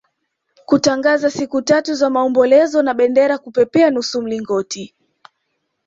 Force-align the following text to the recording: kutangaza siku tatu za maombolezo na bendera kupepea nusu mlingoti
kutangaza 0.65 1.29
siku 1.31 1.61
tatu 1.61 1.93
za 1.93 2.09
maombolezo 2.09 2.81
na 2.83 2.93
bendera 2.93 3.37
kupepea 3.37 3.91
nusu 3.91 4.21
mlingoti 4.21 4.95